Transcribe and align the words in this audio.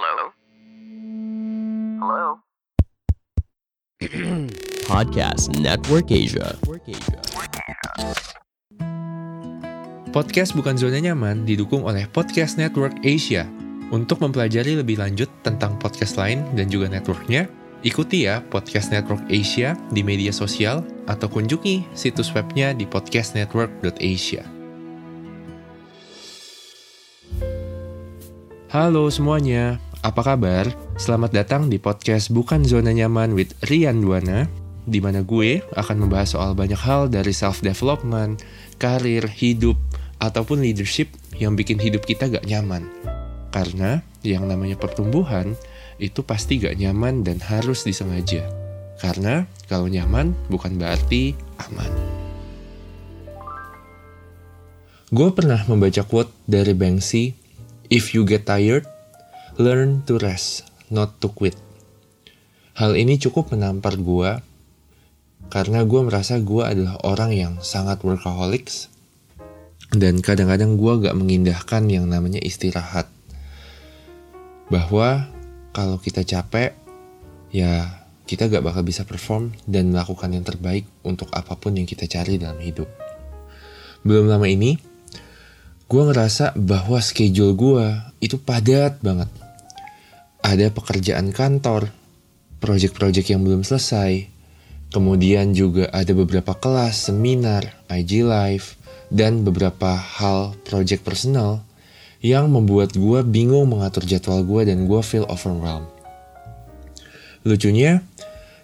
Hello? 0.00 0.32
Hello? 2.00 2.40
Podcast 4.88 5.52
Network 5.60 6.08
Asia. 6.08 6.56
Podcast 10.08 10.56
Bukan 10.56 10.80
Zona 10.80 11.04
Nyaman 11.04 11.44
didukung 11.44 11.84
oleh 11.84 12.08
Podcast 12.08 12.56
Network 12.56 12.96
Asia. 13.04 13.44
Untuk 13.92 14.24
mempelajari 14.24 14.80
lebih 14.80 14.96
lanjut 14.96 15.28
tentang 15.44 15.76
podcast 15.76 16.16
lain 16.16 16.48
dan 16.56 16.72
juga 16.72 16.88
networknya, 16.88 17.44
ikuti 17.84 18.24
ya 18.24 18.40
Podcast 18.40 18.96
Network 18.96 19.28
Asia 19.28 19.76
di 19.92 20.00
media 20.00 20.32
sosial 20.32 20.80
atau 21.12 21.28
kunjungi 21.28 21.92
situs 21.92 22.32
webnya 22.32 22.72
di 22.72 22.88
podcastnetwork.asia. 22.88 24.48
Halo 28.70 29.10
semuanya, 29.10 29.82
apa 30.00 30.24
kabar? 30.24 30.64
Selamat 30.96 31.28
datang 31.28 31.68
di 31.68 31.76
podcast 31.76 32.32
Bukan 32.32 32.64
Zona 32.64 32.88
Nyaman 32.88 33.36
with 33.36 33.52
Rian 33.68 34.00
Duana, 34.00 34.48
di 34.88 34.96
mana 34.96 35.20
gue 35.20 35.60
akan 35.76 35.96
membahas 36.08 36.32
soal 36.32 36.56
banyak 36.56 36.80
hal 36.80 37.12
dari 37.12 37.36
self-development, 37.36 38.40
karir, 38.80 39.28
hidup, 39.28 39.76
ataupun 40.16 40.64
leadership 40.64 41.12
yang 41.36 41.52
bikin 41.52 41.76
hidup 41.76 42.08
kita 42.08 42.32
gak 42.32 42.48
nyaman. 42.48 42.88
Karena 43.52 44.00
yang 44.24 44.48
namanya 44.48 44.80
pertumbuhan 44.80 45.52
itu 46.00 46.24
pasti 46.24 46.56
gak 46.56 46.80
nyaman 46.80 47.20
dan 47.20 47.36
harus 47.44 47.84
disengaja. 47.84 48.48
Karena 49.04 49.44
kalau 49.68 49.84
nyaman 49.84 50.32
bukan 50.48 50.80
berarti 50.80 51.36
aman. 51.68 51.92
Gue 55.12 55.28
pernah 55.36 55.60
membaca 55.68 56.00
quote 56.08 56.32
dari 56.48 56.72
Banksy, 56.72 57.36
If 57.90 58.14
you 58.14 58.22
get 58.22 58.46
tired, 58.46 58.86
learn 59.56 60.04
to 60.06 60.20
rest, 60.20 60.68
not 60.92 61.18
to 61.18 61.32
quit. 61.32 61.56
Hal 62.78 62.94
ini 62.94 63.18
cukup 63.18 63.50
menampar 63.50 63.98
gue 63.98 64.38
karena 65.50 65.82
gue 65.82 66.00
merasa 66.06 66.38
gue 66.38 66.62
adalah 66.62 67.00
orang 67.02 67.34
yang 67.34 67.52
sangat 67.64 68.04
workaholics 68.06 68.90
dan 69.90 70.22
kadang-kadang 70.22 70.78
gue 70.78 70.92
gak 71.02 71.18
mengindahkan 71.18 71.82
yang 71.90 72.06
namanya 72.06 72.38
istirahat 72.38 73.10
bahwa 74.70 75.26
kalau 75.74 75.98
kita 75.98 76.22
capek, 76.22 76.78
ya 77.50 78.06
kita 78.22 78.46
gak 78.46 78.62
bakal 78.62 78.86
bisa 78.86 79.02
perform 79.02 79.50
dan 79.66 79.90
melakukan 79.90 80.30
yang 80.30 80.46
terbaik 80.46 80.86
untuk 81.02 81.26
apa 81.34 81.58
pun 81.58 81.74
yang 81.74 81.90
kita 81.90 82.06
cari 82.06 82.38
dalam 82.38 82.62
hidup. 82.62 82.86
Belum 84.06 84.30
lama 84.30 84.46
ini, 84.46 84.78
gue 85.90 86.02
ngerasa 86.06 86.54
bahwa 86.54 87.02
schedule 87.02 87.58
gue 87.58 87.86
itu 88.22 88.38
padat 88.38 89.02
banget. 89.02 89.26
Ada 90.40 90.72
pekerjaan 90.72 91.30
kantor, 91.36 91.92
project-project 92.60 93.28
yang 93.32 93.44
belum 93.44 93.64
selesai, 93.64 94.28
kemudian 94.88 95.52
juga 95.52 95.88
ada 95.92 96.10
beberapa 96.16 96.56
kelas, 96.56 97.12
seminar, 97.12 97.84
IG 97.92 98.24
Live, 98.24 98.80
dan 99.10 99.42
beberapa 99.42 99.98
hal 99.98 100.54
project 100.64 101.02
personal 101.02 101.64
yang 102.20 102.52
membuat 102.52 102.92
gue 102.92 103.24
bingung 103.24 103.72
mengatur 103.72 104.04
jadwal 104.04 104.44
gue 104.44 104.68
dan 104.68 104.84
gue 104.84 105.00
feel 105.00 105.24
overwhelmed. 105.26 105.88
Lucunya, 107.44 108.04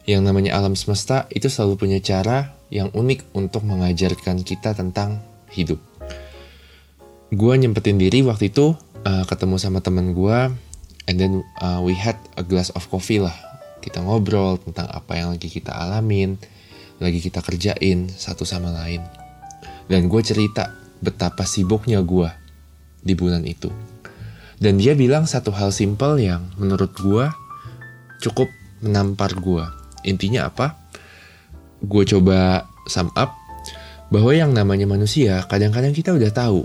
yang 0.04 0.22
namanya 0.22 0.54
alam 0.60 0.76
semesta 0.76 1.24
itu 1.32 1.48
selalu 1.48 1.80
punya 1.80 1.98
cara 1.98 2.52
yang 2.68 2.92
unik 2.92 3.32
untuk 3.32 3.64
mengajarkan 3.64 4.44
kita 4.44 4.76
tentang 4.76 5.24
hidup. 5.50 5.80
Gue 7.32 7.52
nyempetin 7.58 7.98
diri 7.98 8.22
waktu 8.22 8.52
itu 8.54 8.76
uh, 9.02 9.24
ketemu 9.26 9.56
sama 9.58 9.82
temen 9.82 10.14
gue, 10.14 10.38
and 11.06 11.16
then 11.18 11.42
uh, 11.62 11.78
we 11.82 11.94
had 11.94 12.18
a 12.38 12.44
glass 12.44 12.70
of 12.74 12.86
coffee 12.90 13.22
lah. 13.22 13.34
Kita 13.82 14.02
ngobrol 14.02 14.58
tentang 14.58 14.90
apa 14.90 15.14
yang 15.14 15.34
lagi 15.34 15.46
kita 15.46 15.70
alamin, 15.70 16.34
lagi 16.98 17.22
kita 17.22 17.42
kerjain 17.42 18.10
satu 18.10 18.42
sama 18.42 18.74
lain. 18.74 19.02
Dan 19.86 20.10
gue 20.10 20.22
cerita 20.22 20.74
betapa 20.98 21.46
sibuknya 21.46 22.02
gue 22.02 22.26
di 23.06 23.14
bulan 23.14 23.46
itu. 23.46 23.70
Dan 24.58 24.82
dia 24.82 24.98
bilang 24.98 25.28
satu 25.28 25.54
hal 25.54 25.70
simpel 25.70 26.18
yang 26.18 26.50
menurut 26.58 26.90
gue 26.98 27.30
cukup 28.24 28.50
menampar 28.82 29.36
gue. 29.38 29.62
Intinya 30.08 30.50
apa? 30.50 30.74
Gue 31.84 32.02
coba 32.08 32.66
sum 32.88 33.12
up 33.14 33.36
bahwa 34.10 34.32
yang 34.32 34.54
namanya 34.54 34.86
manusia 34.86 35.42
kadang-kadang 35.50 35.90
kita 35.90 36.14
udah 36.14 36.30
tahu 36.30 36.62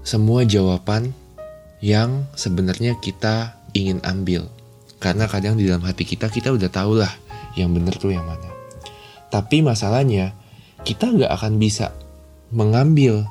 semua 0.00 0.42
jawaban 0.48 1.12
yang 1.86 2.26
sebenarnya 2.34 2.98
kita 2.98 3.62
ingin 3.70 4.02
ambil. 4.02 4.50
Karena 4.98 5.30
kadang 5.30 5.54
di 5.54 5.70
dalam 5.70 5.86
hati 5.86 6.02
kita 6.02 6.26
kita 6.34 6.50
udah 6.50 6.66
tahu 6.66 6.98
lah 6.98 7.14
yang 7.54 7.70
bener 7.70 7.94
tuh 7.94 8.10
yang 8.10 8.26
mana. 8.26 8.50
Tapi 9.30 9.62
masalahnya 9.62 10.34
kita 10.82 11.14
nggak 11.14 11.30
akan 11.30 11.62
bisa 11.62 11.94
mengambil 12.50 13.22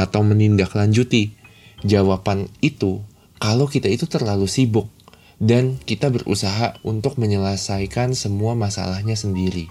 atau 0.00 0.24
menindaklanjuti 0.24 1.36
jawaban 1.84 2.48
itu 2.64 3.04
kalau 3.36 3.68
kita 3.68 3.92
itu 3.92 4.08
terlalu 4.08 4.48
sibuk 4.48 4.88
dan 5.36 5.76
kita 5.84 6.08
berusaha 6.08 6.80
untuk 6.80 7.20
menyelesaikan 7.20 8.16
semua 8.16 8.56
masalahnya 8.56 9.16
sendiri. 9.16 9.68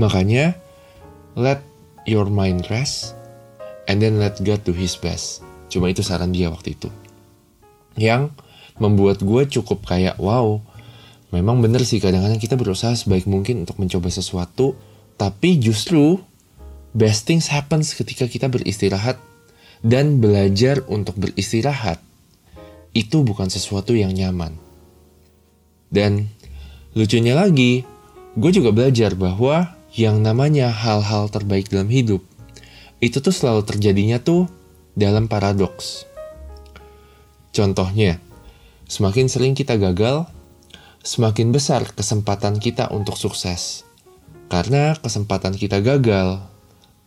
Makanya, 0.00 0.56
let 1.36 1.60
your 2.04 2.28
mind 2.28 2.68
rest 2.68 3.16
and 3.88 4.00
then 4.00 4.16
let 4.16 4.40
God 4.44 4.64
do 4.64 4.72
his 4.72 4.96
best. 4.96 5.44
Cuma 5.72 5.92
itu 5.92 6.04
saran 6.04 6.32
dia 6.32 6.52
waktu 6.52 6.76
itu. 6.76 6.88
Yang 7.98 8.32
membuat 8.78 9.20
gue 9.20 9.42
cukup 9.58 9.84
kayak, 9.84 10.16
wow, 10.22 10.62
memang 11.34 11.60
bener 11.60 11.82
sih 11.82 11.98
kadang-kadang 11.98 12.40
kita 12.40 12.54
berusaha 12.54 12.94
sebaik 12.94 13.26
mungkin 13.26 13.66
untuk 13.66 13.76
mencoba 13.82 14.08
sesuatu, 14.08 14.78
tapi 15.18 15.58
justru 15.58 16.22
best 16.94 17.28
things 17.28 17.50
happens 17.50 17.92
ketika 17.92 18.30
kita 18.30 18.46
beristirahat 18.48 19.18
dan 19.82 20.22
belajar 20.22 20.82
untuk 20.88 21.18
beristirahat 21.18 22.00
itu 22.96 23.22
bukan 23.22 23.52
sesuatu 23.52 23.92
yang 23.92 24.14
nyaman. 24.14 24.56
Dan 25.92 26.32
lucunya 26.96 27.36
lagi, 27.36 27.84
gue 28.34 28.50
juga 28.50 28.72
belajar 28.72 29.14
bahwa 29.14 29.76
yang 29.94 30.20
namanya 30.20 30.68
hal-hal 30.68 31.32
terbaik 31.32 31.72
dalam 31.72 31.88
hidup 31.88 32.20
itu 32.98 33.22
tuh 33.22 33.32
selalu 33.32 33.62
terjadinya 33.64 34.18
tuh 34.18 34.50
dalam 34.98 35.30
paradoks. 35.30 36.07
Contohnya, 37.58 38.22
semakin 38.86 39.26
sering 39.26 39.58
kita 39.58 39.74
gagal, 39.82 40.30
semakin 41.02 41.50
besar 41.50 41.90
kesempatan 41.90 42.62
kita 42.62 42.86
untuk 42.94 43.18
sukses. 43.18 43.82
Karena 44.46 44.94
kesempatan 44.94 45.58
kita 45.58 45.82
gagal, 45.82 46.38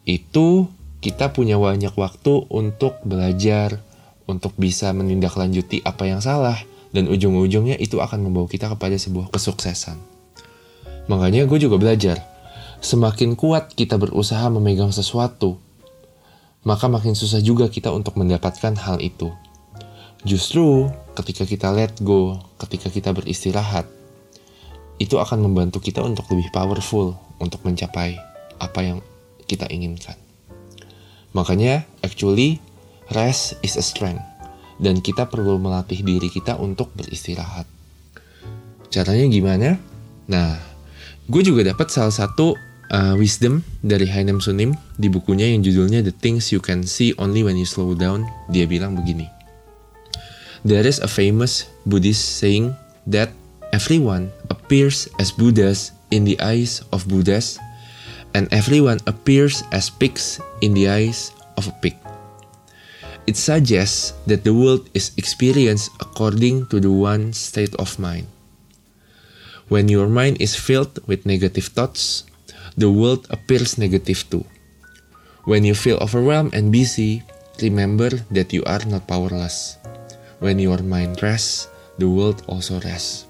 itu 0.03 0.67
kita 0.99 1.31
punya 1.31 1.55
banyak 1.55 1.95
waktu 1.95 2.51
untuk 2.51 2.99
belajar, 3.07 3.79
untuk 4.27 4.51
bisa 4.59 4.91
menindaklanjuti 4.91 5.87
apa 5.87 6.11
yang 6.11 6.19
salah, 6.19 6.59
dan 6.91 7.07
ujung-ujungnya 7.07 7.79
itu 7.79 8.03
akan 8.03 8.27
membawa 8.27 8.51
kita 8.51 8.67
kepada 8.75 8.99
sebuah 8.99 9.31
kesuksesan. 9.31 9.95
Makanya 11.07 11.47
gue 11.47 11.63
juga 11.63 11.79
belajar, 11.79 12.19
semakin 12.83 13.39
kuat 13.39 13.71
kita 13.71 13.95
berusaha 13.95 14.51
memegang 14.51 14.91
sesuatu, 14.91 15.55
maka 16.67 16.91
makin 16.91 17.15
susah 17.15 17.39
juga 17.39 17.71
kita 17.71 17.87
untuk 17.95 18.19
mendapatkan 18.19 18.75
hal 18.75 18.99
itu. 18.99 19.31
Justru 20.21 20.93
ketika 21.17 21.49
kita 21.49 21.73
let 21.73 21.97
go, 22.05 22.37
ketika 22.61 22.93
kita 22.93 23.09
beristirahat, 23.09 23.89
itu 25.01 25.17
akan 25.17 25.41
membantu 25.41 25.81
kita 25.81 26.05
untuk 26.05 26.29
lebih 26.29 26.53
powerful 26.53 27.17
untuk 27.41 27.65
mencapai 27.65 28.21
apa 28.61 28.79
yang 28.85 29.01
kita 29.49 29.65
inginkan. 29.73 30.13
Makanya, 31.33 31.89
actually, 32.05 32.61
rest 33.09 33.57
is 33.65 33.73
a 33.79 33.83
strength. 33.83 34.21
Dan 34.77 35.01
kita 35.01 35.25
perlu 35.25 35.57
melatih 35.57 36.05
diri 36.05 36.29
kita 36.29 36.57
untuk 36.57 36.93
beristirahat. 36.93 37.65
Caranya 38.93 39.25
gimana? 39.25 39.77
Nah, 40.29 40.57
gue 41.25 41.41
juga 41.41 41.65
dapat 41.65 41.89
salah 41.89 42.13
satu 42.13 42.53
uh, 42.93 43.15
wisdom 43.17 43.65
dari 43.81 44.05
Hainem 44.05 44.37
Sunim 44.37 44.77
di 44.97 45.09
bukunya 45.09 45.49
yang 45.49 45.65
judulnya 45.65 46.05
The 46.05 46.13
Things 46.13 46.53
You 46.53 46.61
Can 46.61 46.85
See 46.85 47.13
Only 47.17 47.41
When 47.41 47.57
You 47.57 47.65
Slow 47.65 47.97
Down. 47.97 48.27
Dia 48.53 48.69
bilang 48.69 48.93
begini. 48.97 49.40
There 50.61 50.85
is 50.85 51.01
a 51.01 51.09
famous 51.09 51.65
Buddhist 51.89 52.37
saying 52.37 52.77
that 53.09 53.33
everyone 53.73 54.29
appears 54.53 55.09
as 55.17 55.33
Buddhas 55.33 55.91
in 56.13 56.21
the 56.23 56.37
eyes 56.37 56.85
of 56.93 57.09
Buddhas 57.09 57.57
and 58.37 58.45
everyone 58.53 59.01
appears 59.07 59.63
as 59.73 59.89
pigs 59.89 60.39
in 60.61 60.77
the 60.77 60.87
eyes 60.87 61.33
of 61.57 61.65
a 61.67 61.75
pig. 61.81 61.97
It 63.25 63.37
suggests 63.37 64.13
that 64.29 64.43
the 64.43 64.53
world 64.53 64.89
is 64.93 65.11
experienced 65.17 65.89
according 65.99 66.67
to 66.67 66.79
the 66.79 66.91
one 66.91 67.33
state 67.33 67.73
of 67.81 67.97
mind. 67.97 68.27
When 69.65 69.89
your 69.89 70.09
mind 70.09 70.37
is 70.41 70.53
filled 70.53 70.99
with 71.07 71.25
negative 71.25 71.73
thoughts, 71.73 72.25
the 72.77 72.89
world 72.89 73.25
appears 73.29 73.77
negative 73.77 74.29
too. 74.29 74.45
When 75.45 75.65
you 75.65 75.73
feel 75.73 75.97
overwhelmed 75.97 76.53
and 76.53 76.69
busy, 76.71 77.23
remember 77.61 78.09
that 78.29 78.53
you 78.53 78.61
are 78.65 78.83
not 78.85 79.07
powerless. 79.07 79.80
When 80.41 80.57
your 80.57 80.81
mind 80.81 81.21
rests, 81.21 81.69
the 82.01 82.09
world 82.09 82.41
also 82.49 82.81
rests. 82.81 83.29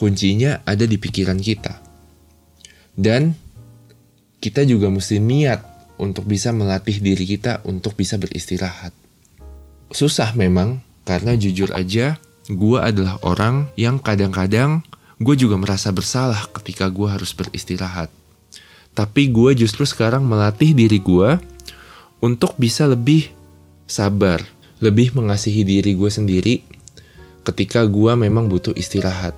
Kuncinya 0.00 0.64
ada 0.64 0.88
di 0.88 0.96
pikiran 0.96 1.36
kita. 1.36 1.76
Dan 2.96 3.36
kita 4.40 4.64
juga 4.64 4.88
mesti 4.88 5.20
niat 5.20 5.60
untuk 6.00 6.24
bisa 6.24 6.48
melatih 6.56 6.96
diri 7.04 7.28
kita 7.28 7.60
untuk 7.68 7.92
bisa 7.92 8.16
beristirahat. 8.16 8.96
Susah 9.92 10.32
memang, 10.32 10.80
karena 11.04 11.36
jujur 11.36 11.68
aja, 11.76 12.16
gue 12.48 12.78
adalah 12.80 13.20
orang 13.20 13.68
yang 13.76 14.00
kadang-kadang 14.00 14.80
gue 15.20 15.36
juga 15.36 15.60
merasa 15.60 15.92
bersalah 15.92 16.48
ketika 16.56 16.88
gue 16.88 17.04
harus 17.04 17.36
beristirahat. 17.36 18.08
Tapi 18.96 19.28
gue 19.28 19.52
justru 19.52 19.84
sekarang 19.84 20.24
melatih 20.24 20.72
diri 20.72 20.96
gue 20.96 21.36
untuk 22.24 22.56
bisa 22.56 22.88
lebih 22.88 23.28
sabar, 23.84 24.40
lebih 24.80 25.12
mengasihi 25.12 25.62
diri 25.62 25.92
gue 25.92 26.10
sendiri 26.10 26.54
ketika 27.44 27.84
gue 27.84 28.12
memang 28.16 28.48
butuh 28.48 28.72
istirahat. 28.76 29.36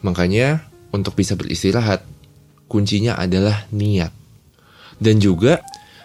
Makanya, 0.00 0.66
untuk 0.90 1.14
bisa 1.18 1.34
beristirahat, 1.38 2.02
kuncinya 2.70 3.18
adalah 3.18 3.66
niat. 3.74 4.14
Dan 4.96 5.18
juga 5.18 5.62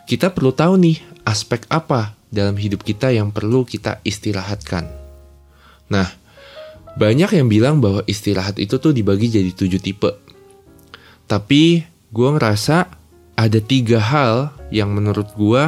kita 0.09 0.33
perlu 0.33 0.53
tahu 0.53 0.77
nih 0.81 0.97
aspek 1.25 1.65
apa 1.69 2.13
dalam 2.29 2.57
hidup 2.57 2.81
kita 2.81 3.13
yang 3.13 3.29
perlu 3.33 3.65
kita 3.65 4.01
istirahatkan. 4.06 4.85
Nah, 5.89 6.09
banyak 6.95 7.38
yang 7.38 7.47
bilang 7.51 7.83
bahwa 7.83 8.01
istirahat 8.07 8.57
itu 8.57 8.79
tuh 8.81 8.95
dibagi 8.95 9.29
jadi 9.29 9.51
tujuh 9.51 9.81
tipe. 9.81 10.12
Tapi 11.25 11.83
gue 12.13 12.29
ngerasa 12.38 12.88
ada 13.35 13.59
tiga 13.59 14.00
hal 14.00 14.56
yang 14.71 14.95
menurut 14.95 15.27
gue, 15.35 15.63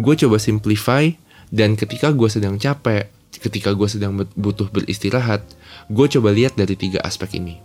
gue 0.00 0.14
coba 0.24 0.36
simplify 0.40 1.12
dan 1.50 1.74
ketika 1.74 2.14
gue 2.14 2.30
sedang 2.30 2.56
capek, 2.56 3.10
ketika 3.34 3.74
gue 3.74 3.88
sedang 3.90 4.14
butuh 4.38 4.70
beristirahat, 4.70 5.42
gue 5.90 6.06
coba 6.18 6.30
lihat 6.30 6.54
dari 6.54 6.78
tiga 6.78 7.02
aspek 7.02 7.42
ini. 7.42 7.58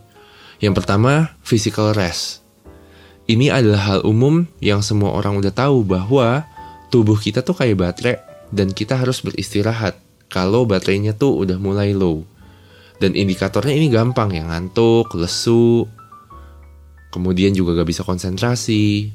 Yang 0.57 0.81
pertama, 0.81 1.37
physical 1.45 1.93
rest. 1.93 2.41
Ini 3.25 3.49
adalah 3.49 3.81
hal 3.89 3.99
umum 4.05 4.45
yang 4.61 4.85
semua 4.85 5.13
orang 5.13 5.41
udah 5.41 5.53
tahu 5.53 5.81
bahwa 5.81 6.45
tubuh 6.93 7.17
kita 7.17 7.41
tuh 7.41 7.57
kayak 7.57 7.77
baterai 7.81 8.21
dan 8.53 8.69
kita 8.69 8.97
harus 8.97 9.21
beristirahat 9.25 9.97
kalau 10.29 10.65
baterainya 10.65 11.13
tuh 11.13 11.33
udah 11.45 11.57
mulai 11.61 11.93
low. 11.93 12.25
Dan 13.01 13.13
indikatornya 13.13 13.75
ini 13.75 13.91
gampang 13.91 14.31
ya, 14.31 14.47
ngantuk, 14.47 15.11
lesu, 15.19 15.83
kemudian 17.11 17.51
juga 17.51 17.75
gak 17.77 17.89
bisa 17.91 18.01
konsentrasi, 18.07 19.13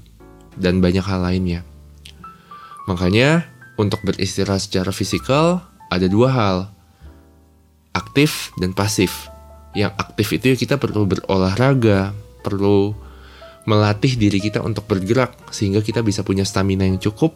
dan 0.55 0.79
banyak 0.85 1.03
hal 1.05 1.25
lainnya. 1.25 1.65
Makanya, 2.85 3.50
untuk 3.81 4.05
beristirahat 4.05 4.61
secara 4.69 4.93
fisikal, 4.93 5.65
ada 5.89 6.05
dua 6.07 6.29
hal. 6.29 6.59
Aktif 7.97 8.53
dan 8.61 8.77
pasif. 8.77 9.33
Yang 9.73 9.93
aktif 9.97 10.27
itu 10.37 10.45
ya 10.53 10.57
kita 10.61 10.75
perlu 10.77 11.09
berolahraga, 11.09 12.13
perlu 12.45 12.93
melatih 13.65 14.17
diri 14.21 14.39
kita 14.39 14.61
untuk 14.61 14.85
bergerak 14.87 15.33
sehingga 15.51 15.81
kita 15.81 16.05
bisa 16.05 16.21
punya 16.21 16.45
stamina 16.45 16.85
yang 16.85 17.01
cukup. 17.01 17.35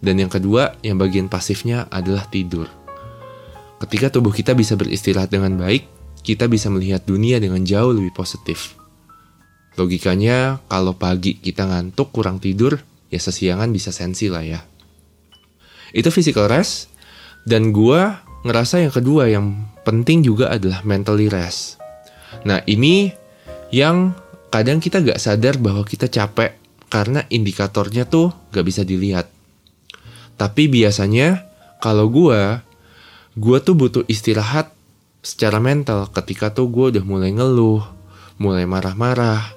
Dan 0.00 0.16
yang 0.16 0.32
kedua, 0.32 0.80
yang 0.80 0.96
bagian 0.96 1.28
pasifnya 1.28 1.84
adalah 1.92 2.24
tidur. 2.30 2.64
Ketika 3.80 4.08
tubuh 4.08 4.32
kita 4.32 4.56
bisa 4.56 4.76
beristirahat 4.76 5.28
dengan 5.28 5.60
baik, 5.60 5.84
kita 6.24 6.48
bisa 6.48 6.72
melihat 6.72 7.04
dunia 7.04 7.36
dengan 7.40 7.64
jauh 7.64 7.92
lebih 7.92 8.12
positif. 8.12 8.76
Logikanya, 9.76 10.60
kalau 10.68 10.96
pagi 10.96 11.36
kita 11.36 11.68
ngantuk 11.68 12.12
kurang 12.12 12.40
tidur, 12.40 12.80
ya 13.08 13.20
sesiangan 13.20 13.72
bisa 13.72 13.92
sensi 13.92 14.28
lah 14.28 14.44
ya. 14.44 14.60
Itu 15.90 16.12
physical 16.14 16.50
rest, 16.50 16.90
dan 17.46 17.74
gua 17.74 18.22
ngerasa 18.46 18.80
yang 18.80 18.92
kedua 18.92 19.28
yang 19.28 19.46
penting 19.84 20.24
juga 20.24 20.52
adalah 20.52 20.80
mentally 20.84 21.28
rest. 21.28 21.80
Nah 22.46 22.62
ini 22.64 23.12
yang 23.74 24.14
kadang 24.50 24.82
kita 24.82 25.00
gak 25.00 25.20
sadar 25.22 25.56
bahwa 25.60 25.86
kita 25.86 26.10
capek 26.10 26.58
karena 26.90 27.22
indikatornya 27.30 28.04
tuh 28.08 28.34
gak 28.50 28.66
bisa 28.66 28.82
dilihat. 28.82 29.30
Tapi 30.34 30.66
biasanya 30.72 31.46
kalau 31.80 32.08
gue, 32.08 32.60
gue 33.36 33.58
tuh 33.60 33.74
butuh 33.76 34.04
istirahat 34.08 34.72
secara 35.20 35.60
mental 35.60 36.08
ketika 36.10 36.52
tuh 36.52 36.68
gue 36.72 36.96
udah 36.96 37.04
mulai 37.04 37.30
ngeluh, 37.32 37.84
mulai 38.40 38.64
marah-marah, 38.64 39.52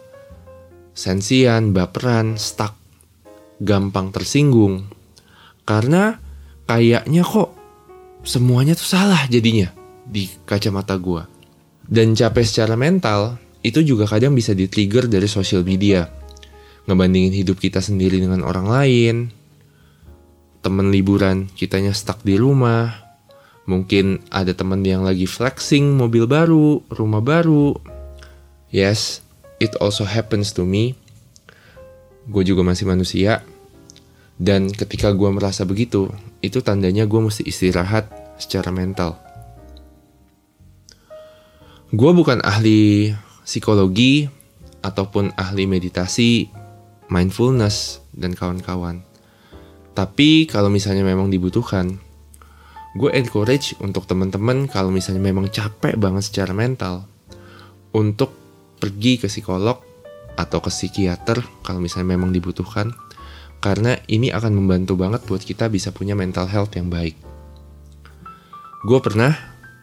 sensian, 0.91 1.71
baperan, 1.71 2.35
stuck, 2.35 2.75
gampang 3.63 4.11
tersinggung. 4.11 4.91
Karena 5.63 6.19
kayaknya 6.67 7.23
kok 7.23 7.51
semuanya 8.23 8.73
tuh 8.73 8.87
salah 8.87 9.27
jadinya 9.27 9.71
di 10.07 10.27
kacamata 10.47 10.95
gue. 10.99 11.23
Dan 11.83 12.15
capek 12.15 12.45
secara 12.47 12.79
mental 12.79 13.37
itu 13.63 13.83
juga 13.83 14.07
kadang 14.07 14.35
bisa 14.35 14.55
di-trigger 14.55 15.07
dari 15.07 15.27
sosial 15.27 15.63
media. 15.67 16.07
Ngebandingin 16.83 17.31
hidup 17.31 17.59
kita 17.59 17.79
sendiri 17.79 18.19
dengan 18.19 18.43
orang 18.43 18.67
lain, 18.67 19.15
temen 20.63 20.91
liburan 20.91 21.47
kitanya 21.55 21.95
stuck 21.95 22.23
di 22.23 22.35
rumah, 22.35 23.03
mungkin 23.67 24.23
ada 24.31 24.51
temen 24.51 24.83
yang 24.83 25.03
lagi 25.07 25.27
flexing 25.27 25.95
mobil 25.95 26.27
baru, 26.27 26.83
rumah 26.91 27.23
baru. 27.23 27.75
Yes, 28.71 29.23
it 29.63 29.75
also 29.79 30.03
happens 30.03 30.51
to 30.55 30.67
me. 30.67 30.99
Gue 32.27 32.47
juga 32.47 32.63
masih 32.63 32.87
manusia, 32.87 33.43
dan 34.39 34.71
ketika 34.71 35.11
gue 35.11 35.29
merasa 35.31 35.63
begitu, 35.67 36.11
itu 36.43 36.59
tandanya 36.59 37.07
gue 37.07 37.21
mesti 37.23 37.47
istirahat 37.47 38.11
secara 38.35 38.69
mental. 38.75 39.15
Gue 41.95 42.11
bukan 42.11 42.43
ahli 42.43 43.15
psikologi 43.47 44.27
ataupun 44.83 45.31
ahli 45.39 45.63
meditasi, 45.63 46.51
mindfulness, 47.07 48.03
dan 48.11 48.35
kawan-kawan. 48.35 49.07
Tapi 49.95 50.49
kalau 50.49 50.67
misalnya 50.67 51.05
memang 51.07 51.31
dibutuhkan, 51.31 52.01
gue 52.97 53.09
encourage 53.13 53.77
untuk 53.79 54.03
teman-teman 54.09 54.67
kalau 54.67 54.91
misalnya 54.91 55.21
memang 55.21 55.47
capek 55.47 55.95
banget 55.95 56.27
secara 56.27 56.51
mental, 56.51 57.07
untuk 57.93 58.33
pergi 58.81 59.21
ke 59.21 59.29
psikolog 59.29 59.79
atau 60.33 60.59
ke 60.59 60.73
psikiater 60.73 61.45
kalau 61.61 61.77
misalnya 61.77 62.17
memang 62.17 62.33
dibutuhkan, 62.33 62.91
karena 63.63 63.95
ini 64.11 64.27
akan 64.27 64.59
membantu 64.59 64.99
banget 64.99 65.23
buat 65.23 65.39
kita 65.39 65.71
bisa 65.71 65.95
punya 65.95 66.19
mental 66.19 66.51
health 66.51 66.75
yang 66.75 66.91
baik. 66.91 67.15
Gue 68.83 68.99
pernah 68.99 69.31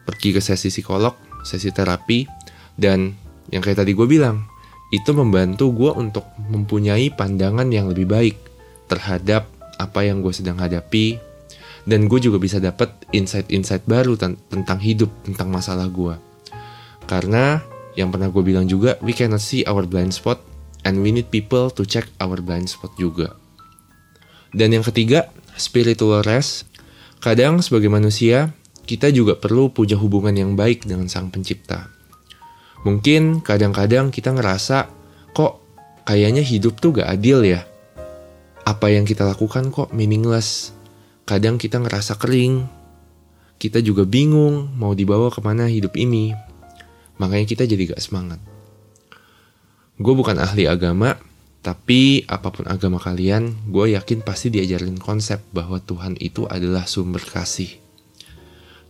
pergi 0.05 0.37
ke 0.37 0.37
sesi 0.37 0.69
psikolog, 0.69 1.17
sesi 1.41 1.73
terapi, 1.73 2.29
dan 2.77 3.17
yang 3.49 3.65
kayak 3.65 3.81
tadi 3.81 3.97
gue 3.97 4.05
bilang, 4.05 4.45
itu 4.93 5.09
membantu 5.17 5.73
gue 5.73 5.89
untuk 5.97 6.29
mempunyai 6.37 7.09
pandangan 7.09 7.65
yang 7.73 7.89
lebih 7.89 8.05
baik 8.05 8.37
terhadap 8.85 9.49
apa 9.81 10.05
yang 10.05 10.21
gue 10.21 10.29
sedang 10.29 10.61
hadapi, 10.61 11.17
dan 11.89 12.05
gue 12.05 12.21
juga 12.21 12.37
bisa 12.37 12.61
dapat 12.61 12.93
insight-insight 13.09 13.89
baru 13.89 14.13
tentang 14.21 14.77
hidup, 14.77 15.09
tentang 15.25 15.49
masalah 15.49 15.89
gue. 15.89 16.13
Karena 17.09 17.57
yang 17.97 18.13
pernah 18.13 18.29
gue 18.29 18.45
bilang 18.45 18.69
juga, 18.69 19.01
we 19.01 19.17
cannot 19.17 19.41
see 19.41 19.65
our 19.65 19.89
blind 19.89 20.13
spot, 20.13 20.37
and 20.85 21.01
we 21.01 21.09
need 21.09 21.33
people 21.33 21.73
to 21.73 21.81
check 21.81 22.05
our 22.21 22.37
blind 22.37 22.69
spot 22.69 22.93
juga. 23.01 23.40
Dan 24.51 24.75
yang 24.75 24.83
ketiga, 24.83 25.31
spiritual 25.55 26.23
rest. 26.27 26.67
Kadang 27.23 27.63
sebagai 27.63 27.87
manusia, 27.87 28.51
kita 28.83 29.07
juga 29.13 29.39
perlu 29.39 29.71
punya 29.71 29.95
hubungan 29.95 30.35
yang 30.35 30.59
baik 30.59 30.83
dengan 30.83 31.07
sang 31.07 31.31
pencipta. 31.31 31.87
Mungkin 32.81 33.45
kadang-kadang 33.45 34.09
kita 34.09 34.33
ngerasa, 34.33 34.89
kok 35.31 35.61
kayaknya 36.03 36.41
hidup 36.41 36.81
tuh 36.81 36.99
gak 36.99 37.07
adil 37.07 37.45
ya. 37.45 37.63
Apa 38.65 38.91
yang 38.91 39.07
kita 39.07 39.23
lakukan 39.23 39.69
kok 39.69 39.93
meaningless. 39.93 40.73
Kadang 41.23 41.61
kita 41.61 41.79
ngerasa 41.79 42.17
kering. 42.17 42.65
Kita 43.61 43.77
juga 43.79 44.03
bingung 44.09 44.73
mau 44.73 44.97
dibawa 44.97 45.29
ke 45.29 45.39
mana 45.39 45.69
hidup 45.69 45.93
ini. 45.93 46.33
Makanya 47.21 47.45
kita 47.45 47.63
jadi 47.69 47.93
gak 47.93 48.01
semangat. 48.01 48.41
Gue 50.01 50.17
bukan 50.17 50.41
ahli 50.41 50.65
agama, 50.65 51.21
tapi 51.61 52.25
apa 52.25 52.49
pun 52.49 52.65
agama 52.65 52.97
kalian, 52.97 53.69
gue 53.69 53.93
yakin 53.93 54.25
pasti 54.25 54.49
diajarin 54.49 54.97
konsep 54.97 55.41
bahwa 55.53 55.77
Tuhan 55.77 56.17
itu 56.17 56.49
adalah 56.49 56.89
sumber 56.89 57.21
kasih. 57.21 57.77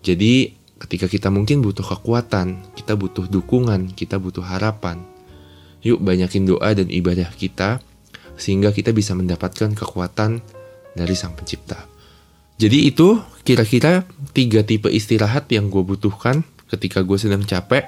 Jadi 0.02 0.62
Ketika 0.82 1.06
kita 1.06 1.30
mungkin 1.30 1.62
butuh 1.62 1.86
kekuatan, 1.86 2.74
kita 2.74 2.98
butuh 2.98 3.30
dukungan, 3.30 3.94
kita 3.94 4.18
butuh 4.18 4.42
harapan. 4.42 4.98
Yuk 5.86 6.02
banyakin 6.02 6.50
doa 6.50 6.74
dan 6.74 6.90
ibadah 6.90 7.30
kita 7.38 7.78
sehingga 8.34 8.74
kita 8.74 8.90
bisa 8.90 9.14
mendapatkan 9.14 9.78
kekuatan 9.78 10.42
dari 10.98 11.14
Sang 11.14 11.38
Pencipta. 11.38 11.86
Jadi 12.58 12.90
itu 12.90 13.22
kira-kira 13.46 14.10
tiga 14.34 14.66
tipe 14.66 14.90
istirahat 14.90 15.46
yang 15.54 15.70
gue 15.70 15.86
butuhkan 15.86 16.42
ketika 16.74 17.06
gue 17.06 17.18
sedang 17.22 17.46
capek, 17.46 17.86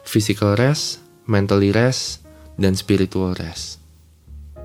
physical 0.00 0.56
rest, 0.56 1.04
mentally 1.28 1.68
rest, 1.68 2.24
dan 2.56 2.72
spiritual 2.72 3.36
rest. 3.36 3.81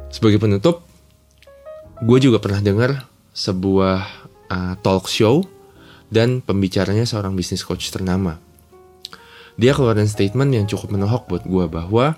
Sebagai 0.08 0.40
penutup, 0.40 0.88
gue 2.02 2.20
juga 2.24 2.40
pernah 2.40 2.64
dengar 2.64 3.06
sebuah 3.36 4.08
uh, 4.50 4.74
talk 4.82 5.12
show 5.12 5.46
dan 6.08 6.40
pembicaranya 6.40 7.04
seorang 7.04 7.36
bisnis 7.36 7.62
coach 7.62 7.92
ternama. 7.92 8.40
dia 9.58 9.74
keluarin 9.74 10.06
statement 10.06 10.54
yang 10.54 10.66
cukup 10.70 10.94
menohok 10.94 11.26
buat 11.26 11.44
gue 11.50 11.66
bahwa 11.66 12.14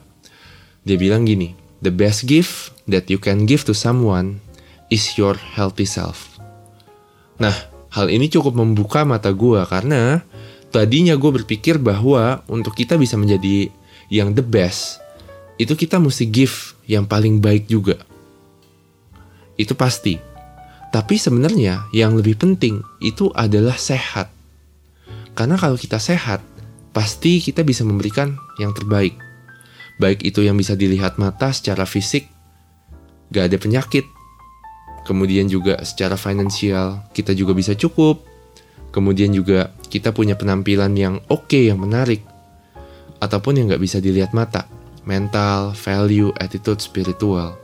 dia 0.84 0.98
bilang 1.00 1.24
gini, 1.24 1.55
the 1.79 1.89
best 1.89 2.27
gift 2.27 2.75
that 2.86 3.08
you 3.08 3.15
can 3.15 3.48
give 3.48 3.63
to 3.63 3.72
someone 3.72 4.43
is 4.91 5.15
your 5.15 5.39
healthy 5.39 5.88
self. 5.88 6.36
Nah, 7.39 7.55
hal 7.96 8.12
ini 8.12 8.27
cukup 8.27 8.60
membuka 8.60 9.08
mata 9.08 9.31
gue 9.31 9.63
karena 9.72 10.19
tadinya 10.69 11.15
gue 11.15 11.31
berpikir 11.41 11.79
bahwa 11.79 12.43
untuk 12.51 12.75
kita 12.75 13.00
bisa 13.00 13.15
menjadi 13.15 13.72
yang 14.12 14.36
the 14.36 14.43
best, 14.43 15.00
itu 15.60 15.75
kita 15.75 16.00
mesti 16.00 16.24
give 16.32 16.80
yang 16.88 17.04
paling 17.04 17.44
baik 17.44 17.68
juga. 17.68 18.00
Itu 19.60 19.75
pasti. 19.75 20.16
Tapi 20.89 21.20
sebenarnya 21.20 21.92
yang 21.92 22.16
lebih 22.16 22.39
penting 22.39 22.80
itu 23.04 23.30
adalah 23.36 23.75
sehat. 23.75 24.32
Karena 25.36 25.60
kalau 25.60 25.75
kita 25.75 26.00
sehat, 26.00 26.42
pasti 26.96 27.44
kita 27.44 27.62
bisa 27.68 27.84
memberikan 27.84 28.39
yang 28.58 28.72
terbaik. 28.72 29.20
Baik 30.00 30.24
itu 30.24 30.48
yang 30.48 30.56
bisa 30.56 30.80
dilihat 30.80 31.20
mata 31.20 31.51
secara 31.51 31.84
fisik, 31.84 32.32
gak 33.30 33.51
ada 33.51 33.58
penyakit. 33.60 34.08
Kemudian 35.04 35.51
juga 35.51 35.84
secara 35.84 36.16
finansial, 36.16 37.04
kita 37.12 37.36
juga 37.36 37.51
bisa 37.51 37.75
cukup. 37.75 38.24
Kemudian 38.89 39.36
juga 39.36 39.75
kita 39.92 40.16
punya 40.16 40.34
penampilan 40.34 40.96
yang 40.98 41.20
oke, 41.30 41.51
okay, 41.51 41.68
yang 41.70 41.84
menarik. 41.84 42.24
Ataupun 43.20 43.60
yang 43.60 43.68
gak 43.70 43.84
bisa 43.84 44.00
dilihat 44.00 44.32
mata. 44.32 44.78
Mental, 45.10 45.74
value, 45.74 46.30
attitude, 46.38 46.78
spiritual. 46.78 47.58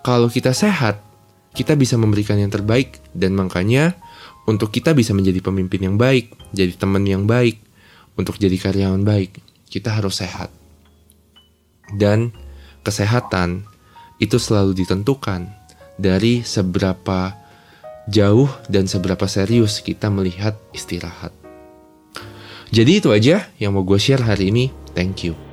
Kalau 0.00 0.32
kita 0.32 0.56
sehat, 0.56 1.04
kita 1.52 1.76
bisa 1.76 2.00
memberikan 2.00 2.40
yang 2.40 2.48
terbaik. 2.48 3.04
Dan 3.12 3.36
makanya 3.36 3.92
untuk 4.48 4.72
kita 4.72 4.96
bisa 4.96 5.12
menjadi 5.12 5.44
pemimpin 5.44 5.92
yang 5.92 5.96
baik, 6.00 6.32
jadi 6.56 6.72
teman 6.72 7.04
yang 7.04 7.28
baik, 7.28 7.60
untuk 8.16 8.40
jadi 8.40 8.56
karyawan 8.56 9.04
baik, 9.04 9.44
kita 9.68 9.92
harus 9.92 10.24
sehat. 10.24 10.48
Dan 11.92 12.32
kesehatan 12.80 13.68
itu 14.16 14.40
selalu 14.40 14.72
ditentukan 14.72 15.52
dari 16.00 16.40
seberapa 16.40 17.36
jauh 18.06 18.48
dan 18.70 18.86
seberapa 18.86 19.26
serius 19.26 19.82
kita 19.82 20.08
melihat 20.08 20.56
istirahat. 20.72 21.34
Jadi 22.70 22.98
itu 22.98 23.10
aja 23.14 23.46
yang 23.60 23.74
mau 23.76 23.86
gue 23.86 23.98
share 23.98 24.22
hari 24.22 24.50
ini. 24.50 24.72
Thank 24.96 25.28
you. 25.28 25.45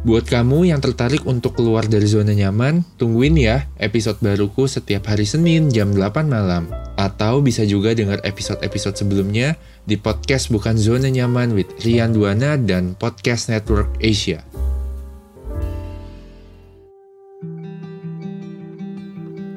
Buat 0.00 0.32
kamu 0.32 0.72
yang 0.72 0.80
tertarik 0.80 1.28
untuk 1.28 1.60
keluar 1.60 1.84
dari 1.84 2.08
zona 2.08 2.32
nyaman, 2.32 2.80
tungguin 2.96 3.36
ya 3.36 3.68
episode 3.76 4.16
baruku 4.24 4.64
setiap 4.64 5.12
hari 5.12 5.28
Senin 5.28 5.68
jam 5.68 5.92
8 5.92 6.24
malam. 6.24 6.72
Atau 6.96 7.44
bisa 7.44 7.68
juga 7.68 7.92
dengar 7.92 8.16
episode-episode 8.24 8.96
sebelumnya 8.96 9.60
di 9.84 10.00
podcast 10.00 10.48
Bukan 10.48 10.80
Zona 10.80 11.12
Nyaman 11.12 11.52
with 11.52 11.68
Rian 11.84 12.16
Duana 12.16 12.56
dan 12.56 12.96
Podcast 12.96 13.52
Network 13.52 13.92
Asia. 14.00 14.40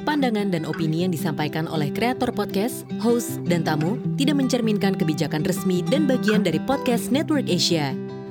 Pandangan 0.04 0.52
dan 0.52 0.68
opini 0.68 1.08
yang 1.08 1.12
disampaikan 1.16 1.72
oleh 1.72 1.88
kreator 1.88 2.36
podcast, 2.36 2.84
host, 3.00 3.40
dan 3.48 3.64
tamu 3.64 3.96
tidak 4.20 4.36
mencerminkan 4.44 5.00
kebijakan 5.00 5.48
resmi 5.48 5.88
dan 5.88 6.04
bagian 6.04 6.44
dari 6.44 6.60
Podcast 6.60 7.16
Network 7.16 7.48
Asia. 7.48 7.96